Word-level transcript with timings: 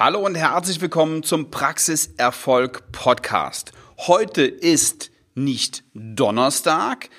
Hallo 0.00 0.24
und 0.24 0.36
herzlich 0.36 0.80
willkommen 0.80 1.24
zum 1.24 1.50
Praxiserfolg 1.50 2.92
Podcast. 2.92 3.72
Heute 4.06 4.42
ist 4.42 5.10
nicht 5.34 5.82
Donnerstag, 5.92 7.10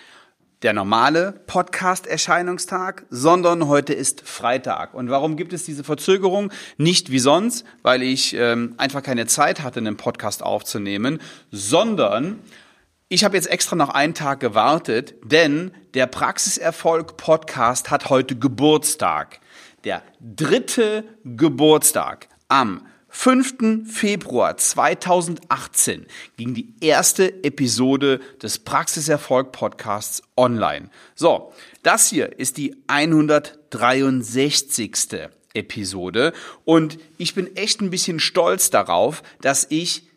der 0.62 0.72
normale 0.72 1.44
Podcast-Erscheinungstag, 1.46 3.06
sondern 3.10 3.68
heute 3.68 3.92
ist 3.92 4.22
Freitag. 4.22 4.94
Und 4.94 5.10
warum 5.10 5.36
gibt 5.36 5.52
es 5.52 5.66
diese 5.66 5.84
Verzögerung? 5.84 6.54
Nicht 6.78 7.12
wie 7.12 7.20
sonst, 7.20 7.66
weil 7.82 8.02
ich 8.02 8.34
ähm, 8.34 8.76
einfach 8.78 9.04
keine 9.04 9.28
Zeit 9.28 9.62
hatte, 9.62 9.82
einen 9.82 9.98
Podcast 9.98 10.42
aufzunehmen, 10.42 11.20
sondern 11.52 12.40
ich 13.10 13.26
habe 13.26 13.36
jetzt 13.36 13.52
extra 13.52 13.76
noch 13.76 13.90
einen 13.90 14.14
Tag 14.14 14.40
gewartet, 14.40 15.16
denn 15.26 15.72
der 15.96 16.08
Praxiserfolg 16.08 17.18
Podcast 17.18 17.92
hat 17.92 18.10
heute 18.10 18.38
Geburtstag. 18.38 19.42
Der 19.84 20.02
dritte 20.22 21.04
Geburtstag 21.26 22.30
am 22.50 22.86
5. 23.12 23.92
Februar 23.92 24.56
2018 24.58 26.06
ging 26.38 26.54
die 26.54 26.76
erste 26.82 27.44
Episode 27.44 28.20
des 28.42 28.60
Praxiserfolg 28.60 29.52
Podcasts 29.52 30.22
online. 30.38 30.92
So, 31.16 31.52
das 31.82 32.10
hier 32.10 32.38
ist 32.38 32.58
die 32.58 32.76
163. 32.88 35.30
Episode 35.56 36.32
und 36.64 37.00
ich 37.18 37.34
bin 37.34 37.56
echt 37.56 37.82
ein 37.82 37.90
bisschen 37.90 38.20
stolz 38.20 38.70
darauf, 38.70 39.24
dass 39.42 39.66
ich 39.70 40.08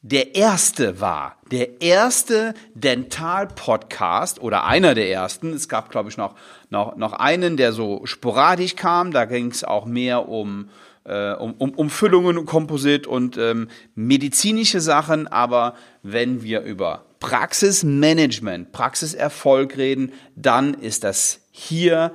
der 0.00 0.36
erste 0.36 1.00
war, 1.00 1.38
der 1.50 1.82
erste 1.82 2.54
Dental-Podcast 2.74 4.40
oder 4.40 4.64
einer 4.64 4.94
der 4.94 5.10
ersten. 5.10 5.52
Es 5.52 5.68
gab, 5.68 5.90
glaube 5.90 6.08
ich, 6.08 6.16
noch, 6.16 6.36
noch, 6.70 6.96
noch 6.96 7.14
einen, 7.14 7.56
der 7.56 7.72
so 7.72 8.06
sporadisch 8.06 8.76
kam. 8.76 9.10
Da 9.10 9.24
ging 9.24 9.50
es 9.50 9.64
auch 9.64 9.86
mehr 9.86 10.28
um, 10.28 10.70
äh, 11.08 11.32
um, 11.32 11.54
um, 11.54 11.70
um 11.70 11.90
Füllungen 11.90 12.46
Komposit 12.46 13.06
und 13.06 13.36
ähm, 13.38 13.68
medizinische 13.94 14.80
Sachen. 14.80 15.26
Aber 15.26 15.74
wenn 16.02 16.42
wir 16.42 16.62
über 16.62 17.06
Praxismanagement, 17.20 18.72
Praxiserfolg 18.72 19.76
reden, 19.76 20.12
dann 20.36 20.74
ist 20.74 21.04
das 21.04 21.40
hier, 21.50 22.12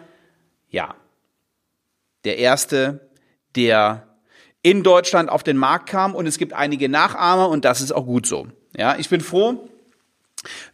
ja, 0.69 0.95
der 2.23 2.37
erste, 2.37 3.09
der 3.55 4.07
in 4.61 4.81
Deutschland 4.83 5.29
auf 5.29 5.43
den 5.43 5.57
Markt 5.57 5.89
kam 5.89 6.15
und 6.15 6.25
es 6.25 6.37
gibt 6.37 6.53
einige 6.53 6.87
Nachahmer 6.87 7.49
und 7.49 7.65
das 7.65 7.81
ist 7.81 7.91
auch 7.91 8.05
gut 8.05 8.25
so. 8.25 8.47
Ja, 8.75 8.95
ich 8.97 9.09
bin 9.09 9.19
froh, 9.19 9.69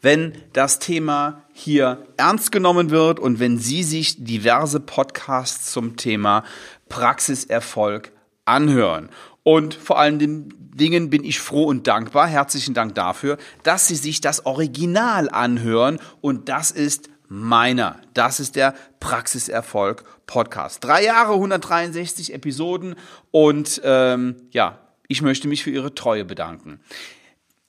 wenn 0.02 0.34
das 0.54 0.80
Thema 0.80 1.44
hier 1.54 2.08
ernst 2.18 2.52
genommen 2.52 2.92
wird 2.92 3.20
und 3.20 3.40
wenn 3.40 3.58
Sie 3.58 3.84
sich 3.84 4.24
diverse 4.24 4.80
Podcasts 4.80 5.72
zum 5.72 5.98
Thema 5.98 6.44
Praxiserfolg 6.90 8.12
anhören. 8.46 9.10
Und 9.44 9.74
vor 9.74 9.98
allen 10.00 10.20
Dingen 10.20 11.10
bin 11.10 11.24
ich 11.24 11.40
froh 11.40 11.64
und 11.64 11.88
dankbar, 11.88 12.28
herzlichen 12.28 12.74
Dank 12.74 12.96
dafür, 12.96 13.38
dass 13.64 13.88
Sie 13.88 13.96
sich 13.96 14.22
das 14.22 14.46
Original 14.46 15.30
anhören 15.30 16.00
und 16.22 16.50
das 16.50 16.72
ist 16.72 17.10
meiner. 17.30 17.98
Das 18.14 18.40
ist 18.40 18.56
der 18.56 18.74
Praxiserfolg 19.00 20.04
Podcast. 20.26 20.84
Drei 20.84 21.04
Jahre, 21.04 21.34
163 21.34 22.34
Episoden 22.34 22.96
und 23.32 23.82
ähm, 23.84 24.36
ja, 24.52 24.80
ich 25.08 25.22
möchte 25.22 25.48
mich 25.48 25.64
für 25.64 25.72
Ihre 25.72 25.96
Treue 25.96 26.26
bedanken. 26.26 26.80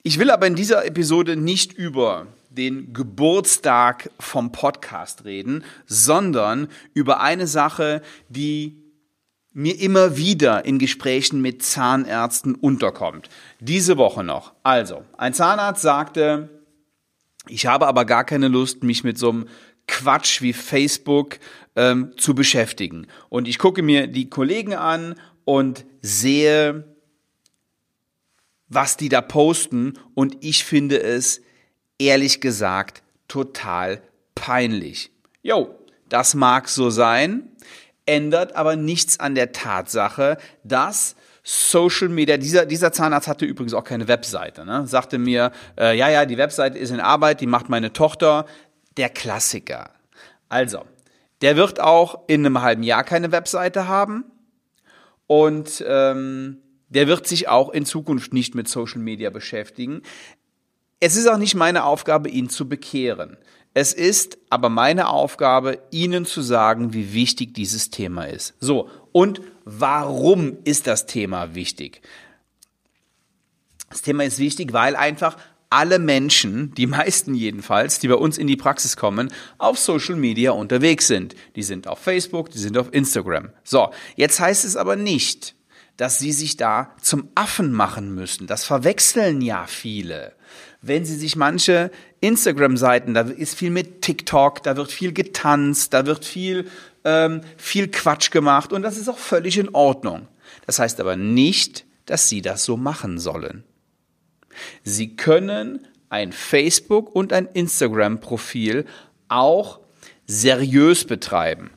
Ich 0.02 0.18
will 0.18 0.30
aber 0.30 0.46
in 0.46 0.54
dieser 0.54 0.86
Episode 0.86 1.36
nicht 1.36 1.74
über 1.74 2.26
den 2.48 2.92
Geburtstag 2.92 4.10
vom 4.18 4.50
Podcast 4.50 5.24
reden, 5.24 5.62
sondern 5.86 6.68
über 6.94 7.20
eine 7.20 7.46
Sache, 7.46 8.02
die 8.28 8.80
mir 9.52 9.80
immer 9.80 10.16
wieder 10.16 10.64
in 10.64 10.78
Gesprächen 10.78 11.40
mit 11.40 11.62
Zahnärzten 11.62 12.54
unterkommt. 12.54 13.28
Diese 13.58 13.96
Woche 13.96 14.22
noch. 14.22 14.52
Also, 14.62 15.04
ein 15.16 15.34
Zahnarzt 15.34 15.82
sagte, 15.82 16.48
ich 17.48 17.66
habe 17.66 17.86
aber 17.86 18.04
gar 18.04 18.24
keine 18.24 18.48
Lust, 18.48 18.84
mich 18.84 19.02
mit 19.02 19.18
so 19.18 19.30
einem 19.30 19.48
Quatsch 19.88 20.40
wie 20.40 20.52
Facebook 20.52 21.40
ähm, 21.74 22.12
zu 22.16 22.34
beschäftigen. 22.34 23.08
Und 23.28 23.48
ich 23.48 23.58
gucke 23.58 23.82
mir 23.82 24.06
die 24.06 24.30
Kollegen 24.30 24.74
an 24.74 25.16
und 25.44 25.84
sehe, 26.00 26.84
was 28.68 28.96
die 28.96 29.08
da 29.08 29.20
posten. 29.20 29.94
Und 30.14 30.36
ich 30.42 30.64
finde 30.64 31.02
es, 31.02 31.42
ehrlich 31.98 32.40
gesagt, 32.40 33.02
total 33.26 34.00
peinlich. 34.36 35.10
Jo, 35.42 35.74
das 36.08 36.34
mag 36.34 36.68
so 36.68 36.90
sein, 36.90 37.48
ändert 38.06 38.56
aber 38.56 38.76
nichts 38.76 39.20
an 39.20 39.34
der 39.34 39.52
Tatsache, 39.52 40.38
dass 40.64 41.16
Social 41.42 42.08
Media, 42.08 42.36
dieser, 42.36 42.66
dieser 42.66 42.92
Zahnarzt 42.92 43.28
hatte 43.28 43.46
übrigens 43.46 43.74
auch 43.74 43.84
keine 43.84 44.08
Webseite, 44.08 44.64
ne? 44.64 44.86
sagte 44.86 45.18
mir, 45.18 45.52
äh, 45.78 45.96
ja, 45.96 46.10
ja, 46.10 46.26
die 46.26 46.38
Webseite 46.38 46.78
ist 46.78 46.90
in 46.90 47.00
Arbeit, 47.00 47.40
die 47.40 47.46
macht 47.46 47.68
meine 47.68 47.92
Tochter, 47.92 48.46
der 48.96 49.08
Klassiker. 49.08 49.90
Also, 50.48 50.84
der 51.40 51.56
wird 51.56 51.80
auch 51.80 52.24
in 52.26 52.44
einem 52.44 52.60
halben 52.60 52.82
Jahr 52.82 53.04
keine 53.04 53.32
Webseite 53.32 53.88
haben 53.88 54.24
und 55.26 55.82
ähm, 55.86 56.58
der 56.88 57.06
wird 57.06 57.26
sich 57.26 57.48
auch 57.48 57.70
in 57.70 57.86
Zukunft 57.86 58.34
nicht 58.34 58.54
mit 58.54 58.68
Social 58.68 59.00
Media 59.00 59.30
beschäftigen. 59.30 60.02
Es 60.98 61.16
ist 61.16 61.28
auch 61.28 61.38
nicht 61.38 61.54
meine 61.54 61.84
Aufgabe, 61.84 62.28
ihn 62.28 62.50
zu 62.50 62.68
bekehren. 62.68 63.38
Es 63.72 63.92
ist 63.92 64.38
aber 64.48 64.68
meine 64.68 65.08
Aufgabe, 65.08 65.78
Ihnen 65.90 66.24
zu 66.24 66.42
sagen, 66.42 66.92
wie 66.92 67.12
wichtig 67.12 67.54
dieses 67.54 67.90
Thema 67.90 68.24
ist. 68.24 68.54
So, 68.58 68.88
und 69.12 69.40
warum 69.64 70.58
ist 70.64 70.86
das 70.86 71.06
Thema 71.06 71.54
wichtig? 71.54 72.02
Das 73.88 74.02
Thema 74.02 74.24
ist 74.24 74.38
wichtig, 74.38 74.72
weil 74.72 74.96
einfach 74.96 75.36
alle 75.68 76.00
Menschen, 76.00 76.74
die 76.74 76.88
meisten 76.88 77.34
jedenfalls, 77.34 78.00
die 78.00 78.08
bei 78.08 78.16
uns 78.16 78.38
in 78.38 78.48
die 78.48 78.56
Praxis 78.56 78.96
kommen, 78.96 79.32
auf 79.58 79.78
Social 79.78 80.16
Media 80.16 80.50
unterwegs 80.50 81.06
sind. 81.06 81.36
Die 81.54 81.62
sind 81.62 81.86
auf 81.86 82.00
Facebook, 82.00 82.50
die 82.50 82.58
sind 82.58 82.76
auf 82.76 82.92
Instagram. 82.92 83.50
So, 83.62 83.90
jetzt 84.16 84.40
heißt 84.40 84.64
es 84.64 84.76
aber 84.76 84.96
nicht, 84.96 85.54
dass 86.00 86.18
sie 86.18 86.32
sich 86.32 86.56
da 86.56 86.94
zum 87.02 87.28
Affen 87.34 87.72
machen 87.72 88.14
müssen. 88.14 88.46
Das 88.46 88.64
verwechseln 88.64 89.42
ja 89.42 89.66
viele. 89.66 90.32
Wenn 90.80 91.04
sie 91.04 91.14
sich 91.14 91.36
manche 91.36 91.90
Instagram-Seiten, 92.20 93.12
da 93.12 93.20
ist 93.20 93.54
viel 93.54 93.68
mit 93.68 94.00
TikTok, 94.00 94.62
da 94.62 94.78
wird 94.78 94.90
viel 94.90 95.12
getanzt, 95.12 95.92
da 95.92 96.06
wird 96.06 96.24
viel, 96.24 96.70
ähm, 97.04 97.42
viel 97.58 97.88
Quatsch 97.88 98.30
gemacht 98.30 98.72
und 98.72 98.80
das 98.80 98.96
ist 98.96 99.10
auch 99.10 99.18
völlig 99.18 99.58
in 99.58 99.74
Ordnung. 99.74 100.26
Das 100.64 100.78
heißt 100.78 101.00
aber 101.00 101.16
nicht, 101.16 101.84
dass 102.06 102.30
sie 102.30 102.40
das 102.40 102.64
so 102.64 102.78
machen 102.78 103.18
sollen. 103.18 103.62
Sie 104.82 105.16
können 105.16 105.86
ein 106.08 106.32
Facebook 106.32 107.14
und 107.14 107.34
ein 107.34 107.44
Instagram-Profil 107.44 108.86
auch 109.28 109.80
seriös 110.26 111.04
betreiben. 111.04 111.72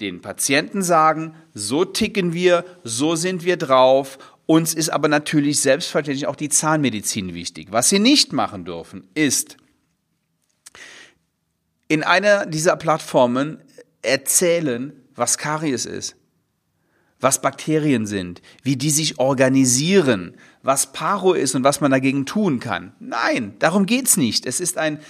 Den 0.00 0.22
Patienten 0.22 0.80
sagen, 0.80 1.34
so 1.58 1.86
ticken 1.86 2.34
wir, 2.34 2.66
so 2.84 3.16
sind 3.16 3.42
wir 3.42 3.56
drauf. 3.56 4.18
Uns 4.44 4.74
ist 4.74 4.90
aber 4.90 5.08
natürlich 5.08 5.58
selbstverständlich 5.60 6.26
auch 6.26 6.36
die 6.36 6.50
Zahnmedizin 6.50 7.32
wichtig. 7.32 7.68
Was 7.70 7.88
Sie 7.88 7.98
nicht 7.98 8.34
machen 8.34 8.66
dürfen, 8.66 9.08
ist 9.14 9.56
in 11.88 12.02
einer 12.02 12.44
dieser 12.44 12.76
Plattformen 12.76 13.62
erzählen, 14.02 14.92
was 15.14 15.38
Karies 15.38 15.86
ist, 15.86 16.16
was 17.20 17.40
Bakterien 17.40 18.06
sind, 18.06 18.42
wie 18.62 18.76
die 18.76 18.90
sich 18.90 19.18
organisieren, 19.18 20.36
was 20.62 20.92
Paro 20.92 21.32
ist 21.32 21.54
und 21.54 21.64
was 21.64 21.80
man 21.80 21.90
dagegen 21.90 22.26
tun 22.26 22.60
kann. 22.60 22.92
Nein, 23.00 23.54
darum 23.60 23.86
geht's 23.86 24.18
nicht. 24.18 24.44
Es 24.44 24.60
ist 24.60 24.76
ein 24.76 25.00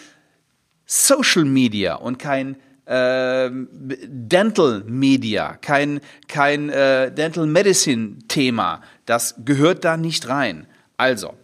Social 0.87 1.45
Media 1.45 1.97
und 1.97 2.21
kein 2.21 2.57
äh, 2.87 3.51
Dental 3.51 4.83
Media, 4.87 5.57
kein, 5.57 6.01
kein 6.29 6.71
äh, 6.71 7.13
Dental 7.13 7.47
Medicine 7.47 8.19
Thema. 8.29 8.81
Das 9.05 9.35
gehört 9.45 9.85
da 9.85 9.97
nicht 9.97 10.29
rein. 10.29 10.67
Also, 10.97 11.35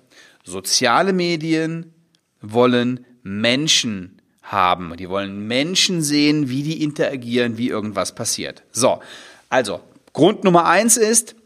soziale 0.44 1.12
Medien 1.12 1.92
wollen 2.40 3.04
Menschen 3.22 4.20
haben. 4.42 4.96
Die 4.96 5.08
wollen 5.08 5.46
Menschen 5.46 6.02
sehen, 6.02 6.48
wie 6.48 6.62
die 6.62 6.82
interagieren, 6.82 7.58
wie 7.58 7.68
irgendwas 7.68 8.14
passiert. 8.14 8.62
So, 8.72 9.00
also 9.48 9.80
Grund 10.12 10.44
Nummer 10.44 10.66
eins 10.66 10.96
ist, 10.96 11.36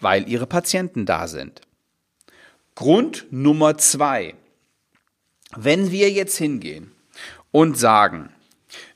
weil 0.00 0.28
ihre 0.28 0.46
Patienten 0.46 1.06
da 1.06 1.28
sind. 1.28 1.62
Grund 2.74 3.26
Nummer 3.30 3.78
zwei. 3.78 4.34
Wenn 5.56 5.90
wir 5.90 6.10
jetzt 6.10 6.36
hingehen 6.36 6.92
und 7.50 7.78
sagen, 7.78 8.30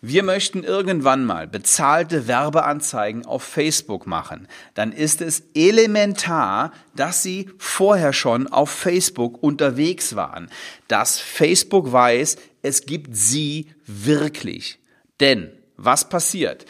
wir 0.00 0.22
möchten 0.22 0.64
irgendwann 0.64 1.24
mal 1.24 1.46
bezahlte 1.46 2.26
Werbeanzeigen 2.26 3.26
auf 3.26 3.42
Facebook 3.42 4.06
machen, 4.06 4.48
dann 4.74 4.92
ist 4.92 5.20
es 5.20 5.42
elementar, 5.54 6.72
dass 6.94 7.22
Sie 7.22 7.50
vorher 7.58 8.12
schon 8.12 8.46
auf 8.46 8.70
Facebook 8.70 9.42
unterwegs 9.42 10.16
waren, 10.16 10.50
dass 10.88 11.18
Facebook 11.18 11.92
weiß, 11.92 12.36
es 12.62 12.86
gibt 12.86 13.16
Sie 13.16 13.72
wirklich. 13.86 14.78
Denn 15.20 15.52
was 15.76 16.08
passiert? 16.08 16.66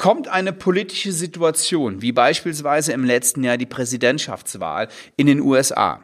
kommt 0.00 0.28
eine 0.28 0.54
politische 0.54 1.12
Situation, 1.12 2.00
wie 2.00 2.12
beispielsweise 2.12 2.94
im 2.94 3.04
letzten 3.04 3.44
Jahr 3.44 3.58
die 3.58 3.66
Präsidentschaftswahl 3.66 4.88
in 5.16 5.26
den 5.26 5.40
USA, 5.40 6.02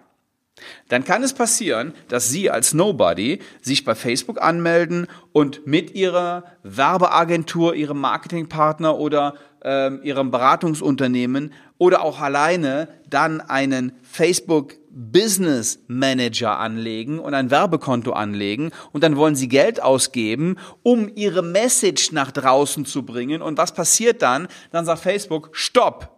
dann 0.88 1.04
kann 1.04 1.22
es 1.22 1.34
passieren, 1.34 1.92
dass 2.08 2.30
Sie 2.30 2.50
als 2.50 2.72
Nobody 2.72 3.40
sich 3.60 3.84
bei 3.84 3.94
Facebook 3.94 4.40
anmelden 4.40 5.06
und 5.32 5.66
mit 5.66 5.94
Ihrer 5.94 6.44
Werbeagentur, 6.62 7.74
Ihrem 7.74 8.00
Marketingpartner 8.00 8.96
oder 8.96 9.34
ähm, 9.62 10.00
Ihrem 10.02 10.30
Beratungsunternehmen 10.30 11.52
oder 11.78 12.02
auch 12.02 12.20
alleine 12.20 12.88
dann 13.08 13.40
einen 13.40 13.92
Facebook 14.02 14.74
Business 14.98 15.80
Manager 15.88 16.58
anlegen 16.58 17.18
und 17.18 17.34
ein 17.34 17.50
Werbekonto 17.50 18.12
anlegen 18.12 18.70
und 18.92 19.04
dann 19.04 19.16
wollen 19.16 19.36
sie 19.36 19.48
Geld 19.48 19.82
ausgeben, 19.82 20.56
um 20.82 21.10
ihre 21.14 21.42
Message 21.42 22.12
nach 22.12 22.30
draußen 22.30 22.86
zu 22.86 23.04
bringen. 23.04 23.42
Und 23.42 23.58
was 23.58 23.74
passiert 23.74 24.22
dann? 24.22 24.48
Dann 24.72 24.86
sagt 24.86 25.02
Facebook, 25.02 25.50
stopp. 25.52 26.16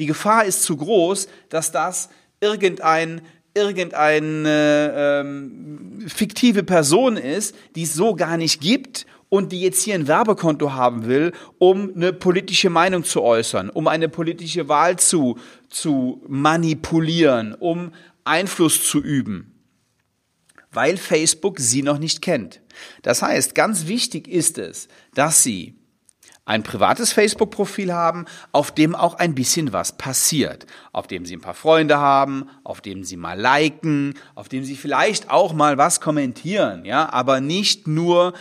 Die 0.00 0.06
Gefahr 0.06 0.44
ist 0.44 0.64
zu 0.64 0.76
groß, 0.76 1.28
dass 1.50 1.70
das 1.70 2.08
irgendein 2.40 3.22
irgendeine 3.54 4.92
ähm, 4.96 5.98
fiktive 6.06 6.62
Person 6.62 7.16
ist, 7.16 7.54
die 7.74 7.82
es 7.82 7.94
so 7.94 8.14
gar 8.14 8.36
nicht 8.36 8.60
gibt 8.60 9.06
und 9.28 9.52
die 9.52 9.60
jetzt 9.60 9.82
hier 9.82 9.94
ein 9.94 10.08
Werbekonto 10.08 10.72
haben 10.72 11.06
will, 11.06 11.32
um 11.58 11.94
eine 11.94 12.12
politische 12.12 12.70
Meinung 12.70 13.04
zu 13.04 13.22
äußern, 13.22 13.70
um 13.70 13.88
eine 13.88 14.08
politische 14.08 14.68
Wahl 14.68 14.98
zu, 14.98 15.38
zu 15.68 16.22
manipulieren, 16.28 17.54
um 17.54 17.92
Einfluss 18.24 18.84
zu 18.84 19.00
üben, 19.00 19.54
weil 20.72 20.96
Facebook 20.96 21.58
sie 21.58 21.82
noch 21.82 21.98
nicht 21.98 22.22
kennt. 22.22 22.60
Das 23.02 23.22
heißt, 23.22 23.54
ganz 23.54 23.86
wichtig 23.86 24.28
ist 24.28 24.58
es, 24.58 24.88
dass 25.14 25.42
sie 25.42 25.79
ein 26.50 26.64
privates 26.64 27.12
Facebook-Profil 27.12 27.92
haben, 27.92 28.24
auf 28.50 28.72
dem 28.72 28.96
auch 28.96 29.14
ein 29.14 29.36
bisschen 29.36 29.72
was 29.72 29.96
passiert, 29.96 30.66
auf 30.92 31.06
dem 31.06 31.24
Sie 31.24 31.36
ein 31.36 31.40
paar 31.40 31.54
Freunde 31.54 31.98
haben, 31.98 32.50
auf 32.64 32.80
dem 32.80 33.04
Sie 33.04 33.16
mal 33.16 33.40
liken, 33.40 34.14
auf 34.34 34.48
dem 34.48 34.64
Sie 34.64 34.74
vielleicht 34.74 35.30
auch 35.30 35.52
mal 35.52 35.78
was 35.78 36.00
kommentieren, 36.00 36.84
ja, 36.84 37.08
aber 37.12 37.40
nicht 37.40 37.86
nur 37.86 38.32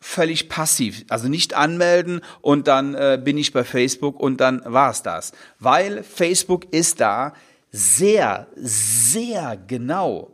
völlig 0.00 0.48
passiv, 0.48 1.04
also 1.08 1.26
nicht 1.26 1.54
anmelden 1.54 2.20
und 2.42 2.68
dann 2.68 2.94
äh, 2.94 3.20
bin 3.22 3.36
ich 3.36 3.52
bei 3.52 3.64
Facebook 3.64 4.20
und 4.20 4.40
dann 4.40 4.62
war's 4.64 5.02
das, 5.02 5.32
weil 5.58 6.04
Facebook 6.04 6.72
ist 6.72 7.00
da 7.00 7.32
sehr, 7.72 8.46
sehr 8.54 9.58
genau 9.66 10.30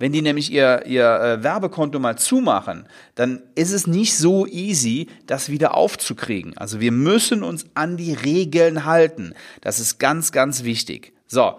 wenn 0.00 0.12
die 0.12 0.22
nämlich 0.22 0.50
ihr, 0.50 0.86
ihr 0.86 1.04
äh, 1.04 1.42
Werbekonto 1.44 1.98
mal 1.98 2.16
zumachen, 2.16 2.86
dann 3.16 3.42
ist 3.54 3.70
es 3.70 3.86
nicht 3.86 4.16
so 4.16 4.46
easy, 4.46 5.08
das 5.26 5.50
wieder 5.50 5.76
aufzukriegen. 5.76 6.56
Also 6.56 6.80
wir 6.80 6.90
müssen 6.90 7.42
uns 7.42 7.66
an 7.74 7.98
die 7.98 8.14
Regeln 8.14 8.86
halten. 8.86 9.34
Das 9.60 9.78
ist 9.78 9.98
ganz, 9.98 10.32
ganz 10.32 10.64
wichtig. 10.64 11.12
So, 11.26 11.56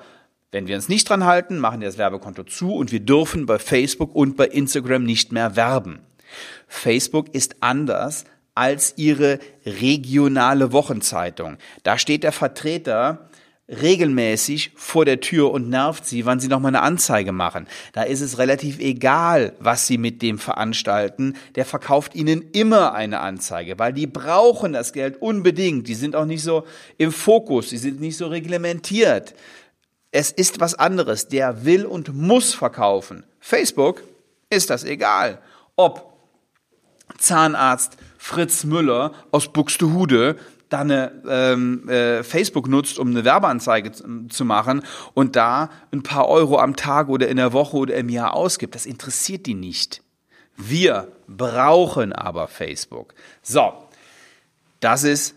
wenn 0.52 0.66
wir 0.66 0.76
uns 0.76 0.90
nicht 0.90 1.08
dran 1.08 1.24
halten, 1.24 1.60
machen 1.60 1.82
wir 1.82 1.88
das 1.88 2.00
Werbekonto 2.00 2.44
zu 2.44 2.74
und 2.74 2.92
wir 2.92 3.00
dürfen 3.02 3.46
bei 3.46 3.60
Facebook 3.60 4.16
und 4.16 4.38
bei 4.38 4.48
Instagram 4.48 5.04
nicht 5.04 5.32
mehr 5.32 5.56
werben. 5.56 6.00
Facebook 6.68 7.36
ist 7.36 7.58
anders 7.60 8.26
als 8.56 8.96
ihre 8.98 9.38
regionale 9.68 10.72
Wochenzeitung. 10.72 11.58
Da 11.84 12.00
steht 12.00 12.24
der 12.24 12.32
Vertreter 12.32 13.30
regelmäßig 13.72 14.72
vor 14.76 15.06
der 15.06 15.22
Tür 15.22 15.52
und 15.52 15.70
nervt 15.70 16.06
sie, 16.06 16.26
wann 16.26 16.40
sie 16.40 16.50
noch 16.50 16.60
mal 16.60 16.68
eine 16.68 16.82
Anzeige 16.82 17.32
machen. 17.32 17.68
Da 17.94 18.04
ist 18.04 18.22
es 18.22 18.38
relativ 18.38 18.80
egal, 18.80 19.54
was 19.60 19.88
sie 19.88 19.98
mit 19.98 20.22
dem 20.22 20.38
veranstalten. 20.38 21.36
Der 21.56 21.66
verkauft 21.66 22.14
ihnen 22.16 22.52
immer 22.52 22.94
eine 22.94 23.22
Anzeige, 23.22 23.80
weil 23.80 23.94
die 23.94 24.08
brauchen 24.08 24.74
das 24.74 24.92
Geld 24.92 25.22
unbedingt. 25.22 25.88
Die 25.88 25.96
sind 25.96 26.16
auch 26.16 26.26
nicht 26.26 26.44
so 26.44 26.66
im 26.98 27.12
Fokus, 27.12 27.70
die 27.70 27.78
sind 27.78 28.02
nicht 28.02 28.18
so 28.18 28.28
reglementiert. 28.28 29.34
Es 30.12 30.32
ist 30.32 30.60
was 30.60 30.76
anderes. 30.76 31.30
Der 31.30 31.64
will 31.64 31.86
und 31.86 32.14
muss 32.14 32.54
verkaufen. 32.54 33.26
Facebook 33.40 34.04
ist 34.50 34.70
das 34.70 34.84
egal. 34.84 35.40
Ob 35.78 36.12
Zahnarzt 37.18 37.98
Fritz 38.18 38.66
Müller 38.66 39.14
aus 39.32 39.52
Buxtehude 39.52 40.38
da 40.72 40.80
eine 40.80 41.22
ähm, 41.28 41.88
äh, 41.90 42.24
Facebook 42.24 42.68
nutzt, 42.68 42.98
um 42.98 43.10
eine 43.10 43.26
Werbeanzeige 43.26 43.92
zu 44.30 44.46
machen 44.46 44.84
und 45.14 45.36
da 45.36 45.70
ein 45.92 46.02
paar 46.02 46.30
Euro 46.30 46.60
am 46.60 46.76
Tag 46.76 47.10
oder 47.10 47.28
in 47.28 47.38
der 47.38 47.54
Woche 47.54 47.78
oder 47.78 47.96
im 47.96 48.10
Jahr 48.10 48.34
ausgibt, 48.34 48.74
das 48.74 48.86
interessiert 48.86 49.46
die 49.46 49.54
nicht. 49.54 50.02
Wir 50.56 51.12
brauchen 51.28 52.14
aber 52.14 52.48
Facebook. 52.48 53.14
So, 53.42 53.74
das 54.80 55.04
ist 55.04 55.36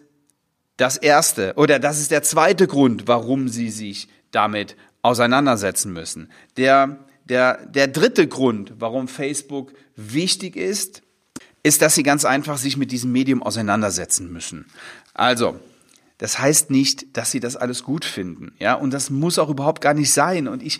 das 0.76 0.96
erste 0.96 1.54
oder 1.56 1.78
das 1.78 1.98
ist 1.98 2.12
der 2.12 2.22
zweite 2.22 2.66
Grund, 2.68 3.08
warum 3.08 3.48
Sie 3.48 3.70
sich 3.70 4.08
damit 4.30 4.76
auseinandersetzen 5.02 5.92
müssen. 5.92 6.30
Der, 6.56 6.98
der, 7.24 7.66
der 7.66 7.88
dritte 7.88 8.28
Grund, 8.28 8.74
warum 8.78 9.08
Facebook 9.08 9.72
wichtig 9.96 10.56
ist, 10.56 11.02
ist, 11.64 11.82
dass 11.82 11.96
sie 11.96 12.04
ganz 12.04 12.24
einfach 12.24 12.58
sich 12.58 12.76
mit 12.76 12.92
diesem 12.92 13.10
Medium 13.10 13.42
auseinandersetzen 13.42 14.32
müssen. 14.32 14.66
Also, 15.14 15.58
das 16.18 16.38
heißt 16.38 16.70
nicht, 16.70 17.16
dass 17.16 17.32
sie 17.32 17.40
das 17.40 17.56
alles 17.56 17.82
gut 17.82 18.04
finden, 18.04 18.52
ja, 18.60 18.74
und 18.74 18.92
das 18.92 19.10
muss 19.10 19.40
auch 19.40 19.50
überhaupt 19.50 19.80
gar 19.80 19.94
nicht 19.94 20.12
sein. 20.12 20.46
Und 20.46 20.62
ich 20.62 20.78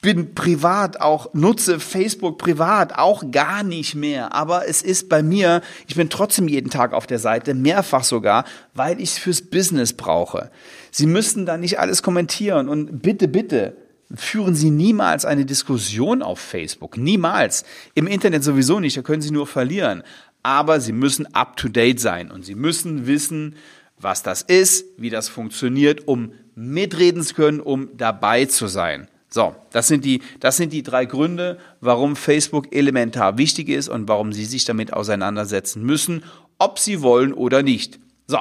bin 0.00 0.34
privat 0.34 1.00
auch, 1.00 1.34
nutze 1.34 1.80
Facebook 1.80 2.38
privat 2.38 2.98
auch 2.98 3.30
gar 3.30 3.62
nicht 3.62 3.94
mehr. 3.94 4.32
Aber 4.32 4.68
es 4.68 4.82
ist 4.82 5.08
bei 5.08 5.22
mir, 5.22 5.60
ich 5.86 5.96
bin 5.96 6.08
trotzdem 6.08 6.48
jeden 6.48 6.70
Tag 6.70 6.92
auf 6.92 7.06
der 7.06 7.18
Seite, 7.18 7.54
mehrfach 7.54 8.04
sogar, 8.04 8.44
weil 8.74 9.00
ich 9.00 9.10
es 9.10 9.18
fürs 9.18 9.42
Business 9.42 9.92
brauche. 9.92 10.50
Sie 10.90 11.06
müssen 11.06 11.46
da 11.46 11.56
nicht 11.56 11.78
alles 11.78 12.02
kommentieren 12.02 12.68
und 12.68 13.02
bitte, 13.02 13.28
bitte, 13.28 13.76
führen 14.14 14.54
Sie 14.54 14.70
niemals 14.70 15.24
eine 15.24 15.44
Diskussion 15.44 16.22
auf 16.22 16.38
Facebook. 16.38 16.96
Niemals. 16.96 17.64
Im 17.94 18.06
Internet 18.06 18.44
sowieso 18.44 18.80
nicht, 18.80 18.96
da 18.96 19.02
können 19.02 19.22
Sie 19.22 19.30
nur 19.30 19.46
verlieren. 19.46 20.02
Aber 20.42 20.80
Sie 20.80 20.92
müssen 20.92 21.26
up-to-date 21.34 22.00
sein 22.00 22.30
und 22.30 22.44
Sie 22.44 22.54
müssen 22.54 23.06
wissen, 23.06 23.56
was 23.98 24.22
das 24.22 24.42
ist, 24.42 24.84
wie 24.96 25.10
das 25.10 25.28
funktioniert, 25.28 26.06
um 26.06 26.32
mitreden 26.54 27.22
zu 27.22 27.34
können, 27.34 27.60
um 27.60 27.96
dabei 27.96 28.46
zu 28.46 28.66
sein. 28.66 29.08
So, 29.28 29.54
das 29.70 29.88
sind 29.88 30.04
die, 30.04 30.22
das 30.40 30.56
sind 30.56 30.72
die 30.72 30.82
drei 30.82 31.04
Gründe, 31.04 31.58
warum 31.80 32.16
Facebook 32.16 32.74
elementar 32.74 33.36
wichtig 33.36 33.68
ist 33.68 33.88
und 33.88 34.08
warum 34.08 34.32
Sie 34.32 34.46
sich 34.46 34.64
damit 34.64 34.92
auseinandersetzen 34.92 35.82
müssen, 35.82 36.24
ob 36.58 36.78
Sie 36.78 37.02
wollen 37.02 37.34
oder 37.34 37.62
nicht. 37.62 38.00
So, 38.26 38.38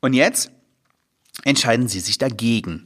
und 0.00 0.14
jetzt 0.14 0.50
entscheiden 1.44 1.88
Sie 1.88 2.00
sich 2.00 2.16
dagegen. 2.16 2.85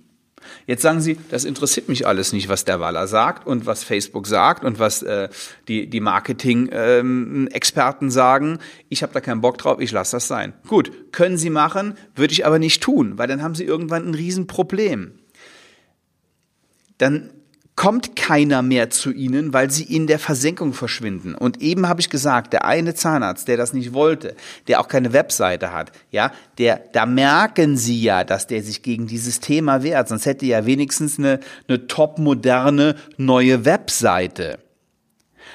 Jetzt 0.67 0.83
sagen 0.83 1.01
Sie, 1.01 1.19
das 1.31 1.45
interessiert 1.45 1.89
mich 1.89 2.07
alles 2.07 2.33
nicht, 2.33 2.49
was 2.49 2.65
der 2.65 2.81
Waller 2.81 3.07
sagt 3.07 3.47
und 3.47 3.67
was 3.67 3.85
Facebook 3.85 4.27
sagt 4.27 4.65
und 4.65 4.79
was 4.79 5.03
äh, 5.03 5.29
die, 5.69 5.89
die 5.89 6.01
Marketing-Experten 6.01 8.05
ähm, 8.07 8.11
sagen. 8.11 8.59
Ich 8.89 9.03
habe 9.03 9.13
da 9.13 9.21
keinen 9.21 9.41
Bock 9.41 9.59
drauf, 9.59 9.81
ich 9.81 9.93
lasse 9.93 10.17
das 10.17 10.29
sein. 10.29 10.53
Gut, 10.69 11.13
können 11.13 11.37
Sie 11.37 11.51
machen, 11.51 11.95
würde 12.15 12.33
ich 12.33 12.47
aber 12.47 12.59
nicht 12.59 12.83
tun, 12.83 13.19
weil 13.19 13.29
dann 13.29 13.43
haben 13.43 13.55
Sie 13.55 13.65
irgendwann 13.65 14.09
ein 14.09 14.15
Riesenproblem. 14.15 15.13
Dann 16.99 17.31
kommt 17.81 18.15
keiner 18.15 18.61
mehr 18.61 18.91
zu 18.91 19.11
ihnen, 19.11 19.55
weil 19.55 19.71
sie 19.71 19.85
in 19.85 20.07
der 20.07 20.19
Versenkung 20.19 20.75
verschwinden. 20.75 21.35
Und 21.35 21.63
eben 21.63 21.89
habe 21.89 22.03
ich 22.03 22.11
gesagt, 22.11 22.53
der 22.53 22.67
eine 22.67 22.93
Zahnarzt, 22.93 23.49
der 23.49 23.57
das 23.57 23.73
nicht 23.73 23.95
wollte, 23.95 24.37
der 24.69 24.81
auch 24.81 24.89
keine 24.89 25.15
Webseite 25.15 25.73
hat, 25.73 25.91
ja, 26.11 26.31
der, 26.59 26.83
da 26.93 27.07
merken 27.07 27.79
sie 27.79 28.03
ja, 28.03 28.23
dass 28.23 28.47
der 28.47 28.63
sich 28.63 28.83
gegen 28.83 29.07
dieses 29.07 29.41
Thema 29.41 29.83
wehrt. 29.83 30.09
Sonst 30.09 30.27
hätte 30.27 30.45
ja 30.45 30.67
wenigstens 30.67 31.19
eine, 31.19 31.41
eine 31.69 31.87
top 31.87 32.19
moderne 32.19 32.97
neue 33.17 33.65
Webseite. 33.65 34.59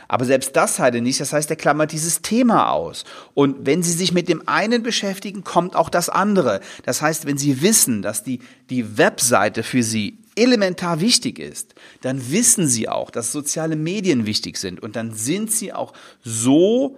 Aber 0.08 0.26
selbst 0.26 0.56
das 0.56 0.80
hat 0.80 0.96
er 0.96 1.02
nicht. 1.02 1.20
Das 1.20 1.32
heißt, 1.32 1.52
er 1.52 1.58
klammert 1.58 1.92
dieses 1.92 2.24
Thema 2.24 2.72
aus. 2.72 3.04
Und 3.36 3.68
wenn 3.68 3.84
Sie 3.84 3.94
sich 3.94 4.14
mit 4.14 4.30
dem 4.30 4.48
einen 4.48 4.82
beschäftigen, 4.82 5.44
kommt 5.44 5.76
auch 5.76 5.90
das 5.90 6.10
andere. 6.10 6.62
Das 6.86 7.04
heißt, 7.04 7.28
wenn 7.28 7.38
Sie 7.38 7.62
wissen, 7.62 8.02
dass 8.02 8.24
die, 8.24 8.40
die 8.72 8.98
Webseite 8.98 9.62
für 9.62 9.84
Sie 9.84 10.25
elementar 10.36 11.00
wichtig 11.00 11.40
ist, 11.40 11.76
dann 12.02 12.32
wissen 12.32 12.68
Sie 12.68 12.90
auch, 12.90 13.10
dass 13.10 13.32
soziale 13.32 13.76
Medien 13.76 14.26
wichtig 14.26 14.58
sind. 14.58 14.82
Und 14.82 14.96
dann 14.96 15.14
sind 15.14 15.52
Sie 15.52 15.74
auch 15.74 15.94
so 16.24 16.98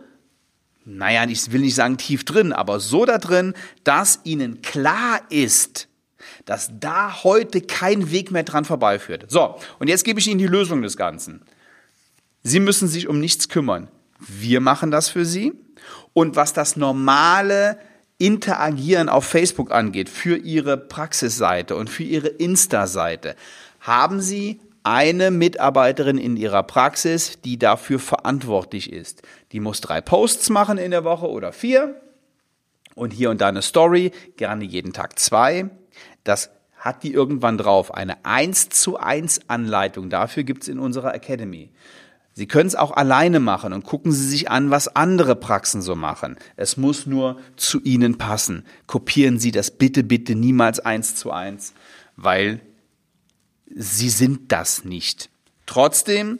naja, 0.89 1.25
ich 1.27 1.51
will 1.51 1.61
nicht 1.61 1.75
sagen 1.75 1.97
tief 1.97 2.23
drin, 2.23 2.53
aber 2.53 2.79
so 2.79 3.03
da 3.03 3.17
drin, 3.17 3.53
dass 3.83 4.21
ihnen 4.23 4.61
klar 4.61 5.19
ist, 5.29 5.89
dass 6.45 6.71
da 6.79 7.23
heute 7.23 7.59
kein 7.59 8.09
Weg 8.09 8.31
mehr 8.31 8.43
dran 8.43 8.63
vorbeiführt. 8.63 9.25
So, 9.29 9.57
und 9.79 9.89
jetzt 9.89 10.05
gebe 10.05 10.21
ich 10.21 10.27
Ihnen 10.27 10.39
die 10.39 10.47
Lösung 10.47 10.81
des 10.81 10.95
Ganzen. 10.95 11.41
Sie 12.41 12.61
müssen 12.61 12.87
sich 12.87 13.09
um 13.09 13.19
nichts 13.19 13.49
kümmern. 13.49 13.89
Wir 14.19 14.61
machen 14.61 14.89
das 14.89 15.09
für 15.09 15.25
Sie. 15.25 15.51
Und 16.13 16.37
was 16.37 16.53
das 16.53 16.77
normale 16.77 17.77
Interagieren 18.17 19.09
auf 19.09 19.25
Facebook 19.25 19.71
angeht, 19.71 20.09
für 20.09 20.37
Ihre 20.37 20.77
Praxisseite 20.77 21.75
und 21.75 21.89
für 21.89 22.03
Ihre 22.03 22.27
Insta-Seite, 22.27 23.35
haben 23.79 24.21
Sie 24.21 24.59
eine 24.83 25.31
Mitarbeiterin 25.31 26.17
in 26.17 26.37
Ihrer 26.37 26.63
Praxis, 26.63 27.39
die 27.41 27.59
dafür 27.59 27.99
verantwortlich 27.99 28.91
ist. 28.91 29.21
Die 29.51 29.59
muss 29.59 29.81
drei 29.81 30.01
Posts 30.01 30.49
machen 30.49 30.77
in 30.77 30.91
der 30.91 31.03
Woche 31.03 31.29
oder 31.29 31.51
vier 31.51 31.99
und 32.95 33.11
hier 33.11 33.29
und 33.29 33.41
da 33.41 33.49
eine 33.49 33.61
Story, 33.61 34.11
gerne 34.37 34.65
jeden 34.65 34.93
Tag 34.93 35.19
zwei. 35.19 35.69
Das 36.23 36.49
hat 36.77 37.03
die 37.03 37.11
irgendwann 37.11 37.57
drauf. 37.57 37.93
Eine 37.93 38.23
1 38.25 38.69
zu 38.69 38.97
1 38.97 39.49
Anleitung 39.49 40.09
dafür 40.09 40.43
gibt's 40.43 40.67
in 40.67 40.79
unserer 40.79 41.13
Academy. 41.13 41.69
Sie 42.37 42.45
können 42.45 42.67
es 42.67 42.75
auch 42.75 42.91
alleine 42.91 43.39
machen 43.39 43.73
und 43.73 43.83
gucken 43.83 44.11
Sie 44.11 44.27
sich 44.27 44.51
an, 44.51 44.69
was 44.69 44.95
andere 44.95 45.35
Praxen 45.35 45.81
so 45.81 45.95
machen. 45.95 46.37
Es 46.55 46.77
muss 46.77 47.07
nur 47.07 47.39
zu 47.55 47.81
Ihnen 47.81 48.19
passen. 48.19 48.63
Kopieren 48.85 49.39
Sie 49.39 49.51
das 49.51 49.71
bitte, 49.71 50.03
bitte 50.03 50.35
niemals 50.35 50.79
eins 50.79 51.15
zu 51.15 51.31
eins, 51.31 51.73
weil 52.15 52.61
Sie 53.75 54.11
sind 54.11 54.51
das 54.51 54.85
nicht. 54.85 55.31
Trotzdem 55.65 56.37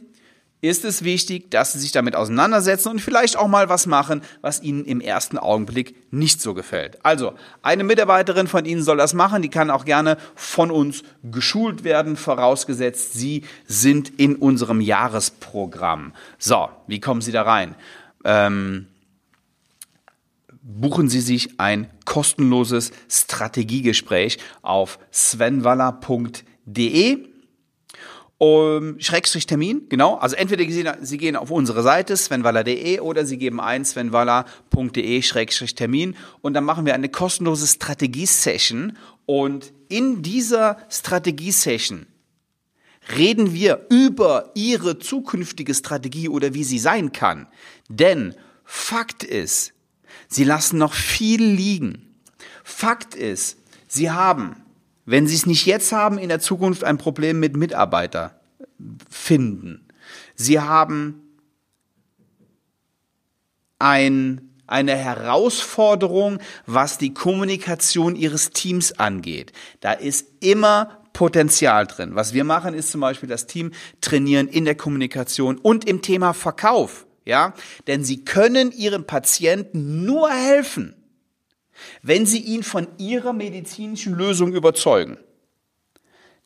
ist 0.67 0.85
es 0.85 1.03
wichtig, 1.03 1.49
dass 1.51 1.73
Sie 1.73 1.79
sich 1.79 1.91
damit 1.91 2.15
auseinandersetzen 2.15 2.89
und 2.89 2.99
vielleicht 2.99 3.37
auch 3.37 3.47
mal 3.47 3.69
was 3.69 3.85
machen, 3.85 4.21
was 4.41 4.61
Ihnen 4.61 4.85
im 4.85 5.01
ersten 5.01 5.37
Augenblick 5.37 5.95
nicht 6.11 6.41
so 6.41 6.53
gefällt. 6.53 7.03
Also, 7.03 7.33
eine 7.61 7.83
Mitarbeiterin 7.83 8.47
von 8.47 8.65
Ihnen 8.65 8.83
soll 8.83 8.97
das 8.97 9.13
machen, 9.13 9.41
die 9.41 9.49
kann 9.49 9.69
auch 9.69 9.85
gerne 9.85 10.17
von 10.35 10.71
uns 10.71 11.03
geschult 11.23 11.83
werden, 11.83 12.17
vorausgesetzt, 12.17 13.13
Sie 13.13 13.43
sind 13.65 14.09
in 14.19 14.35
unserem 14.35 14.81
Jahresprogramm. 14.81 16.13
So, 16.37 16.69
wie 16.87 16.99
kommen 16.99 17.21
Sie 17.21 17.31
da 17.31 17.43
rein? 17.43 17.75
Ähm, 18.23 18.87
buchen 20.61 21.07
Sie 21.09 21.21
sich 21.21 21.59
ein 21.59 21.89
kostenloses 22.05 22.91
Strategiegespräch 23.09 24.37
auf 24.61 24.99
svenwaller.de 25.13 26.17
um, 28.39 28.99
Schrägstrich 28.99 29.47
Termin, 29.47 29.87
genau. 29.89 30.15
Also 30.15 30.35
entweder 30.35 30.63
Sie 31.01 31.17
gehen 31.17 31.35
auf 31.35 31.49
unsere 31.49 31.81
Seite 31.81 32.15
svenwaller.de 32.15 32.99
oder 32.99 33.25
Sie 33.25 33.37
geben 33.37 33.59
ein 33.59 33.83
svenwaller.de 33.83 35.21
Schrägstrich 35.23 35.73
Termin 35.73 36.15
und 36.41 36.53
dann 36.53 36.63
machen 36.63 36.85
wir 36.85 36.93
eine 36.93 37.09
kostenlose 37.09 37.65
Strategie-Session 37.65 38.97
und 39.25 39.73
in 39.89 40.21
dieser 40.21 40.77
Strategie-Session 40.89 42.05
reden 43.15 43.53
wir 43.53 43.87
über 43.89 44.51
Ihre 44.53 44.99
zukünftige 44.99 45.73
Strategie 45.73 46.29
oder 46.29 46.53
wie 46.53 46.63
sie 46.63 46.79
sein 46.79 47.11
kann. 47.11 47.47
Denn 47.89 48.35
Fakt 48.63 49.23
ist, 49.23 49.73
Sie 50.27 50.43
lassen 50.43 50.77
noch 50.77 50.93
viel 50.93 51.43
liegen. 51.43 52.19
Fakt 52.63 53.15
ist, 53.15 53.57
Sie 53.87 54.11
haben 54.11 54.57
wenn 55.07 55.25
Sie 55.25 55.35
es 55.35 55.45
nicht 55.47 55.65
jetzt 55.65 55.91
haben, 55.93 56.19
in 56.19 56.29
der 56.29 56.41
Zukunft 56.41 56.83
ein 56.83 56.97
Problem 56.97 57.39
mit 57.39 57.55
Mitarbeiter 57.55 58.39
finden. 59.09 59.87
Sie 60.35 60.59
haben 60.59 61.21
ein, 63.79 64.53
eine 64.67 64.95
Herausforderung, 64.95 66.39
was 66.65 66.97
die 66.97 67.13
Kommunikation 67.13 68.17
Ihres 68.17 68.51
Teams 68.51 68.99
angeht. 68.99 69.53
Da 69.79 69.93
ist 69.93 70.27
immer 70.41 71.01
Potenzial 71.13 71.87
drin. 71.87 72.15
Was 72.15 72.33
wir 72.33 72.43
machen, 72.43 72.73
ist 72.73 72.91
zum 72.91 73.01
Beispiel 73.01 73.29
das 73.29 73.47
Team 73.47 73.71
trainieren 74.01 74.49
in 74.49 74.65
der 74.65 74.75
Kommunikation 74.75 75.57
und 75.57 75.87
im 75.87 76.01
Thema 76.01 76.33
Verkauf. 76.33 77.07
Ja, 77.23 77.53
denn 77.87 78.03
Sie 78.03 78.25
können 78.25 78.71
Ihren 78.73 79.07
Patienten 79.07 80.05
nur 80.05 80.29
helfen, 80.29 80.96
wenn 82.01 82.25
Sie 82.25 82.39
ihn 82.39 82.63
von 82.63 82.87
Ihrer 82.97 83.33
medizinischen 83.33 84.13
Lösung 84.13 84.53
überzeugen. 84.53 85.17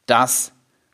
Das 0.05 0.51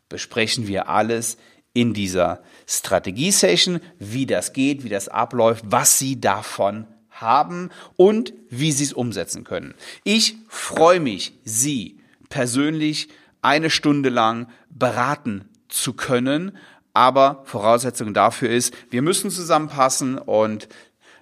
besprechen 0.08 0.66
wir 0.66 0.88
alles 0.88 1.38
in 1.72 1.94
dieser 1.94 2.42
Strategie-Session, 2.66 3.80
wie 3.98 4.26
das 4.26 4.52
geht, 4.52 4.84
wie 4.84 4.88
das 4.88 5.08
abläuft, 5.08 5.64
was 5.68 5.98
Sie 5.98 6.20
davon 6.20 6.86
haben 7.10 7.70
und 7.96 8.32
wie 8.48 8.72
Sie 8.72 8.84
es 8.84 8.92
umsetzen 8.92 9.44
können. 9.44 9.74
Ich 10.04 10.36
freue 10.48 11.00
mich, 11.00 11.34
Sie 11.44 12.00
persönlich 12.28 13.08
eine 13.42 13.70
Stunde 13.70 14.08
lang 14.08 14.48
beraten 14.70 15.48
zu 15.68 15.92
können, 15.92 16.56
aber 16.94 17.42
Voraussetzung 17.44 18.14
dafür 18.14 18.50
ist, 18.50 18.74
wir 18.90 19.02
müssen 19.02 19.30
zusammenpassen 19.30 20.18
und 20.18 20.68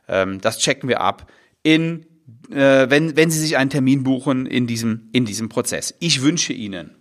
ähm, 0.08 0.40
das 0.40 0.58
checken 0.58 0.88
wir 0.88 1.00
ab 1.00 1.30
in 1.62 2.06
äh, 2.50 2.90
wenn, 2.90 3.16
wenn 3.16 3.30
Sie 3.30 3.38
sich 3.38 3.56
einen 3.56 3.70
Termin 3.70 4.02
buchen 4.02 4.46
in 4.46 4.66
diesem, 4.66 5.08
in 5.12 5.24
diesem 5.24 5.48
Prozess. 5.48 5.94
Ich 6.00 6.22
wünsche 6.22 6.52
Ihnen 6.52 6.94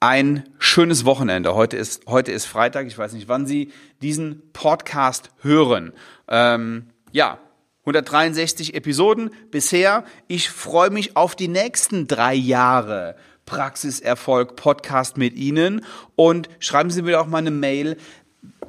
ein 0.00 0.44
schönes 0.58 1.04
Wochenende. 1.04 1.54
Heute 1.54 1.76
ist, 1.76 2.06
heute 2.06 2.30
ist 2.30 2.44
Freitag. 2.44 2.86
Ich 2.86 2.98
weiß 2.98 3.14
nicht, 3.14 3.28
wann 3.28 3.46
Sie 3.46 3.72
diesen 4.02 4.42
Podcast 4.52 5.30
hören. 5.40 5.92
Ähm, 6.28 6.90
ja, 7.10 7.38
163 7.80 8.74
Episoden 8.74 9.30
bisher. 9.50 10.04
Ich 10.28 10.50
freue 10.50 10.90
mich 10.90 11.16
auf 11.16 11.34
die 11.34 11.48
nächsten 11.48 12.06
drei 12.06 12.34
Jahre 12.34 13.16
Praxiserfolg 13.46 14.56
Podcast 14.56 15.16
mit 15.16 15.34
Ihnen 15.36 15.84
und 16.16 16.48
schreiben 16.58 16.90
Sie 16.90 17.02
mir 17.02 17.20
auch 17.20 17.26
mal 17.26 17.38
eine 17.38 17.50
Mail. 17.50 17.96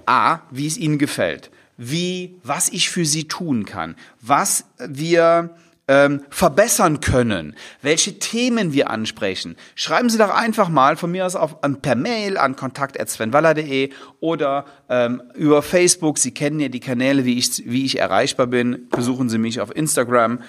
A, 0.06 0.40
wie 0.52 0.68
es 0.68 0.78
Ihnen 0.78 1.00
gefällt 1.00 1.50
wie, 1.78 2.40
was 2.44 2.70
ich 2.70 2.90
für 2.90 3.06
sie 3.06 3.28
tun 3.28 3.66
kann, 3.66 3.96
was 4.22 4.66
wir 4.78 5.56
ähm, 5.88 6.22
verbessern 6.30 7.00
können, 7.00 7.56
welche 7.82 8.18
Themen 8.18 8.74
wir 8.74 8.90
ansprechen. 8.90 9.56
Schreiben 9.76 10.10
Sie 10.10 10.18
doch 10.18 10.34
einfach 10.34 10.70
mal 10.70 10.98
von 10.98 11.12
mir 11.12 11.26
aus 11.26 11.36
auf, 11.36 11.58
ähm, 11.64 11.82
per 11.82 11.96
Mail 11.96 12.38
an 12.38 12.56
kontakt.svenwaller.de 12.56 13.92
oder 14.20 14.66
ähm, 14.90 15.22
über 15.36 15.62
Facebook. 15.62 16.18
Sie 16.18 16.32
kennen 16.32 16.60
ja 16.60 16.70
die 16.70 16.80
Kanäle, 16.80 17.26
wie 17.26 17.38
ich, 17.38 17.64
wie 17.66 17.86
ich 17.86 18.00
erreichbar 18.00 18.48
bin. 18.48 18.88
Besuchen 18.90 19.30
Sie 19.30 19.38
mich 19.38 19.62
auf 19.62 19.76
Instagram. 19.76 20.42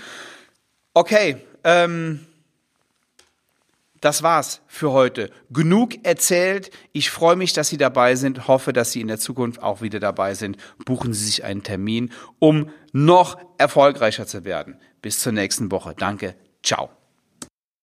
Okay, 0.95 1.37
ähm, 1.65 2.26
das 4.01 4.23
war's 4.23 4.63
für 4.67 4.93
heute. 4.93 5.31
Genug 5.51 6.05
erzählt. 6.05 6.71
Ich 6.93 7.11
freue 7.11 7.37
mich, 7.37 7.53
dass 7.53 7.69
Sie 7.69 7.77
dabei 7.77 8.15
sind. 8.15 8.49
Hoffe, 8.49 8.73
dass 8.73 8.93
Sie 8.93 9.01
in 9.01 9.09
der 9.09 9.19
Zukunft 9.19 9.63
auch 9.63 9.81
wieder 9.81 10.01
dabei 10.01 10.35
sind. 10.35 10.57
Buchen 10.85 11.13
Sie 11.13 11.25
sich 11.25 11.45
einen 11.45 11.63
Termin, 11.63 12.13
um 12.39 12.71
noch 12.93 13.39
erfolgreicher 13.59 14.27
zu 14.27 14.45
werden. 14.45 14.79
Bis 15.03 15.21
zur 15.21 15.33
nächsten 15.33 15.71
Woche. 15.71 15.95
Danke. 15.97 16.35
Ciao. 16.63 16.96